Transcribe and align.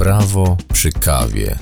Prawo 0.00 0.56
przy 0.72 0.92
kawie. 0.92 1.58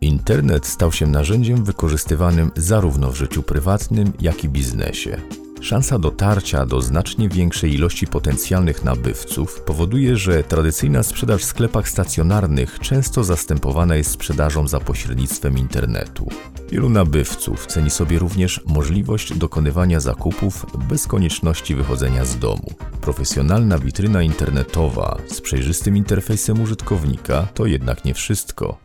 Internet 0.00 0.66
stał 0.66 0.92
się 0.92 1.06
narzędziem 1.06 1.64
wykorzystywanym 1.64 2.50
zarówno 2.56 3.10
w 3.10 3.16
życiu 3.16 3.42
prywatnym, 3.42 4.12
jak 4.20 4.44
i 4.44 4.48
biznesie. 4.48 5.16
Szansa 5.60 5.98
dotarcia 5.98 6.66
do 6.66 6.80
znacznie 6.80 7.28
większej 7.28 7.74
ilości 7.74 8.06
potencjalnych 8.06 8.84
nabywców 8.84 9.60
powoduje, 9.60 10.16
że 10.16 10.44
tradycyjna 10.44 11.02
sprzedaż 11.02 11.42
w 11.42 11.44
sklepach 11.44 11.88
stacjonarnych 11.88 12.78
często 12.78 13.24
zastępowana 13.24 13.96
jest 13.96 14.10
sprzedażą 14.10 14.68
za 14.68 14.80
pośrednictwem 14.80 15.58
internetu. 15.58 16.28
Wielu 16.70 16.88
nabywców 16.88 17.66
ceni 17.66 17.90
sobie 17.90 18.18
również 18.18 18.60
możliwość 18.66 19.38
dokonywania 19.38 20.00
zakupów 20.00 20.66
bez 20.88 21.06
konieczności 21.06 21.74
wychodzenia 21.74 22.24
z 22.24 22.38
domu. 22.38 22.74
Profesjonalna 23.02 23.78
witryna 23.78 24.22
internetowa 24.22 25.16
z 25.26 25.40
przejrzystym 25.40 25.96
interfejsem 25.96 26.62
użytkownika 26.62 27.46
to 27.54 27.66
jednak 27.66 28.04
nie 28.04 28.14
wszystko. 28.14 28.76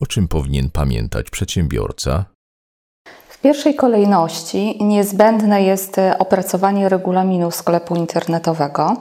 O 0.00 0.06
czym 0.06 0.28
powinien 0.28 0.70
pamiętać 0.70 1.30
przedsiębiorca? 1.30 2.24
W 3.28 3.40
pierwszej 3.40 3.74
kolejności 3.74 4.84
niezbędne 4.84 5.62
jest 5.62 5.98
e, 5.98 6.18
opracowanie 6.18 6.88
regulaminu 6.88 7.50
sklepu 7.50 7.96
internetowego. 7.96 8.96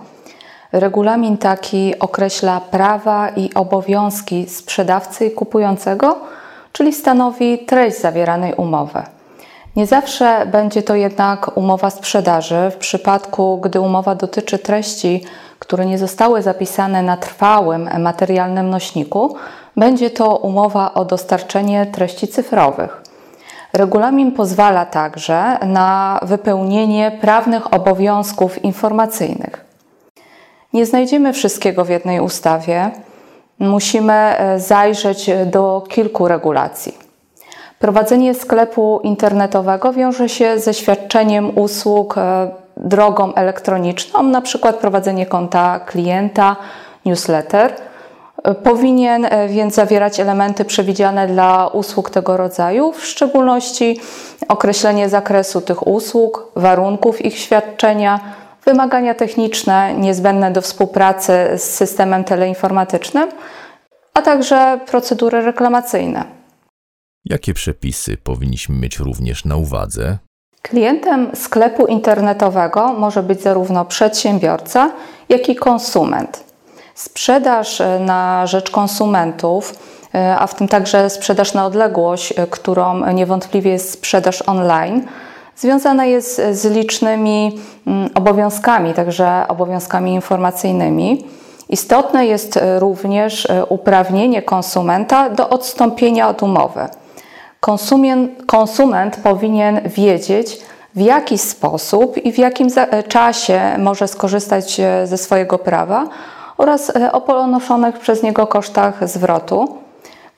Regulamin 0.71 1.38
taki 1.38 1.99
określa 1.99 2.62
prawa 2.62 3.29
i 3.29 3.53
obowiązki 3.53 4.49
sprzedawcy 4.49 5.26
i 5.26 5.31
kupującego, 5.31 6.20
czyli 6.71 6.93
stanowi 6.93 7.65
treść 7.65 8.01
zawieranej 8.01 8.53
umowy. 8.53 9.03
Nie 9.75 9.85
zawsze 9.85 10.45
będzie 10.45 10.84
to 10.84 10.95
jednak 10.95 11.57
umowa 11.57 11.89
sprzedaży. 11.89 12.71
W 12.71 12.75
przypadku, 12.75 13.57
gdy 13.57 13.79
umowa 13.79 14.16
dotyczy 14.16 14.59
treści, 14.59 15.23
które 15.59 15.85
nie 15.85 15.98
zostały 15.98 16.41
zapisane 16.41 17.02
na 17.02 17.17
trwałym 17.17 17.90
materialnym 17.99 18.70
nośniku, 18.70 19.35
będzie 19.77 20.09
to 20.09 20.37
umowa 20.37 20.93
o 20.93 21.05
dostarczenie 21.05 21.85
treści 21.85 22.27
cyfrowych. 22.27 23.01
Regulamin 23.73 24.31
pozwala 24.31 24.85
także 24.85 25.57
na 25.65 26.20
wypełnienie 26.24 27.18
prawnych 27.21 27.74
obowiązków 27.74 28.63
informacyjnych. 28.63 29.65
Nie 30.74 30.85
znajdziemy 30.85 31.34
wszystkiego 31.34 31.85
w 31.85 31.90
jednej 31.90 32.20
ustawie. 32.20 32.91
Musimy 33.59 34.13
e, 34.13 34.59
zajrzeć 34.59 35.29
do 35.46 35.84
kilku 35.90 36.27
regulacji. 36.27 37.01
Prowadzenie 37.82 38.34
sklepu 38.34 38.99
internetowego 39.04 39.93
wiąże 39.93 40.29
się 40.29 40.60
ze 40.60 40.74
świadczeniem 40.74 41.57
usług 41.57 42.18
e, 42.18 42.51
drogą 42.77 43.34
elektroniczną, 43.34 44.24
na 44.24 44.41
przykład 44.41 44.76
prowadzenie 44.76 45.26
konta 45.26 45.79
klienta, 45.79 46.55
newsletter– 47.05 47.74
Powinien 48.63 49.26
e, 49.26 49.48
więc 49.48 49.76
zawierać 49.76 50.20
elementy 50.20 50.65
przewidziane 50.65 51.27
dla 51.27 51.68
usług 51.68 52.09
tego 52.09 52.37
rodzaju, 52.37 52.91
w 52.91 53.05
szczególności 53.05 53.99
określenie 54.48 55.09
zakresu 55.09 55.62
tych 55.62 55.87
usług, 55.87 56.52
warunków 56.55 57.26
ich 57.26 57.37
świadczenia, 57.37 58.20
wymagania 58.65 59.15
techniczne 59.15 59.93
niezbędne 59.93 60.52
do 60.52 60.62
współpracy 60.62 61.34
z 61.57 61.63
systemem 61.63 62.24
teleinformatycznym, 62.24 63.29
a 64.13 64.22
także 64.22 64.79
procedury 64.85 65.41
reklamacyjne. 65.41 66.41
Jakie 67.31 67.53
przepisy 67.53 68.18
powinniśmy 68.18 68.75
mieć 68.75 69.00
również 69.00 69.46
na 69.46 69.56
uwadze? 69.56 70.18
Klientem 70.62 71.31
sklepu 71.35 71.88
internetowego 71.88 72.94
może 72.94 73.24
być 73.24 73.41
zarówno 73.41 73.85
przedsiębiorca, 73.85 74.91
jak 75.29 75.50
i 75.50 75.56
konsument. 75.56 76.44
Sprzedaż 76.96 77.81
e, 77.81 78.00
na 78.00 78.47
rzecz 78.47 78.72
konsumentów, 78.72 79.75
e, 80.16 80.35
a 80.40 80.47
w 80.47 80.56
tym 80.56 80.68
także 80.68 81.09
sprzedaż 81.09 81.53
na 81.53 81.66
odległość, 81.66 82.34
e, 82.38 82.47
którą 82.47 83.14
niewątpliwie 83.14 83.72
jest 83.72 83.92
sprzedaż 83.92 84.42
online, 84.42 85.08
związana 85.56 86.06
jest 86.06 86.42
z 86.52 86.66
licznymi 86.66 87.59
mm, 87.88 88.09
obowiązkami, 88.16 88.94
także 88.94 89.46
obowiązkami 89.48 90.13
informacyjnymi. 90.13 91.25
Istotne 91.69 92.25
jest 92.25 92.59
również 92.78 93.48
uprawnienie 93.69 94.42
konsumenta 94.42 95.30
do 95.30 95.50
odstąpienia 95.50 96.30
od 96.30 96.44
umowy. 96.44 96.90
Konsument, 97.62 98.46
konsument 98.46 99.18
powinien 99.18 99.82
wiedzieć, 99.86 100.62
w 100.96 101.02
jaki 101.02 101.38
sposób 101.38 102.18
i 102.18 102.32
w 102.32 102.38
jakim 102.38 102.68
czasie 103.08 103.62
może 103.78 104.08
skorzystać 104.08 104.82
ze 105.06 105.18
swojego 105.18 105.60
prawa 105.60 106.08
oraz 106.58 106.96
e, 106.96 107.12
o 107.12 107.22
ponoszonych 107.22 108.00
przez 108.00 108.24
niego 108.24 108.48
kosztach 108.48 109.10
zwrotu. 109.10 109.78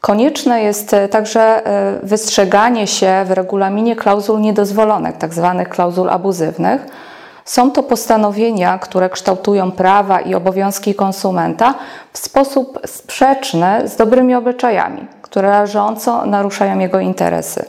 Konieczne 0.02 0.64
jest 0.64 0.94
e, 0.94 1.08
także 1.08 1.68
e, 1.68 2.00
wystrzeganie 2.04 2.88
się 2.88 3.26
w 3.26 3.32
regulaminie 3.32 3.96
klauzul 3.96 4.42
niedozwolonych, 4.42 5.18
tzw. 5.18 5.56
Tak 5.58 5.70
klauzul 5.70 6.10
abuzywnych. 6.10 6.86
Są 7.46 7.72
to 7.72 7.84
postanowienia, 7.84 8.78
które 8.78 9.10
kształtują 9.10 9.72
prawa 9.72 10.20
i 10.20 10.36
obowiązki 10.36 10.96
konsumenta 10.96 11.76
w 12.14 12.18
sposób 12.18 12.80
sprzeczny 12.86 13.88
z 13.88 13.96
dobrymi 13.96 14.36
obyczajami, 14.36 15.08
które 15.22 15.50
rażąco 15.50 16.26
naruszają 16.26 16.80
jego 16.80 17.00
interesy. 17.00 17.66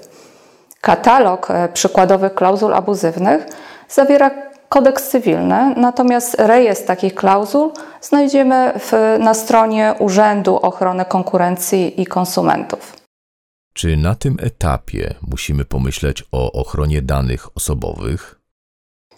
Katalog 0.80 1.48
przykładowych 1.72 2.34
klauzul 2.34 2.74
abuzywnych 2.74 3.46
zawiera 3.88 4.30
kodeks 4.68 5.08
cywilny, 5.08 5.74
natomiast 5.76 6.36
rejestr 6.38 6.86
takich 6.86 7.14
klauzul 7.14 7.70
znajdziemy 8.00 8.72
w, 8.78 9.16
na 9.20 9.34
stronie 9.34 9.94
Urzędu 9.98 10.56
Ochrony 10.56 11.04
Konkurencji 11.04 12.02
i 12.02 12.06
Konsumentów. 12.06 12.96
Czy 13.72 13.96
na 13.96 14.14
tym 14.14 14.36
etapie 14.42 15.14
musimy 15.22 15.64
pomyśleć 15.64 16.24
o 16.32 16.52
ochronie 16.52 17.02
danych 17.02 17.56
osobowych? 17.56 18.43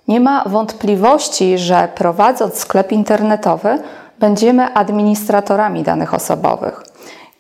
Nie 0.09 0.21
ma 0.21 0.45
wątpliwości, 0.47 1.59
że 1.59 1.89
prowadząc 1.95 2.55
sklep 2.55 2.93
internetowy, 2.93 3.79
będziemy 4.19 4.75
administratorami 4.75 5.83
danych 5.83 6.15
osobowych. 6.15 6.83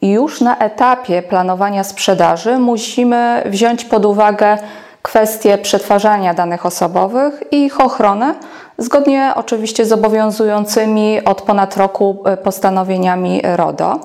I 0.00 0.10
już 0.10 0.40
na 0.40 0.58
etapie 0.58 1.22
planowania 1.22 1.84
sprzedaży 1.84 2.58
musimy 2.58 3.42
wziąć 3.46 3.84
pod 3.84 4.04
uwagę 4.04 4.58
kwestie 5.02 5.58
przetwarzania 5.58 6.34
danych 6.34 6.66
osobowych 6.66 7.42
i 7.50 7.64
ich 7.64 7.80
ochronę, 7.80 8.34
zgodnie 8.78 9.32
oczywiście 9.36 9.86
z 9.86 9.92
obowiązującymi 9.92 11.24
od 11.24 11.42
ponad 11.42 11.76
roku 11.76 12.22
e, 12.24 12.36
postanowieniami 12.36 13.40
RODO. 13.56 14.00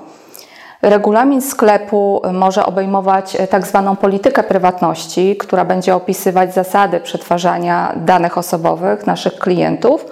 Regulamin 0.82 1.42
sklepu 1.42 2.22
może 2.34 2.66
obejmować 2.66 3.36
e, 3.36 3.48
tak 3.48 3.68
zwaną 3.68 3.96
politykę 3.96 4.44
prywatności, 4.44 5.38
która 5.38 5.66
będzie 5.66 5.96
opisywać 5.96 6.54
zasady 6.54 7.00
przetwarzania 7.00 7.94
danych 7.96 8.38
osobowych 8.38 9.08
naszych 9.08 9.34
klientów. 9.34 10.06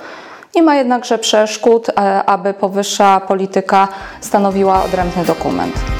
Nie 0.56 0.64
ma 0.64 0.76
jednakże 0.76 1.18
przeszkód, 1.18 1.90
e, 1.90 1.94
aby 2.24 2.54
powyższa 2.54 3.20
polityka 3.20 3.88
stanowiła 4.22 4.84
odrębny 4.84 5.26
dokument. 5.26 5.99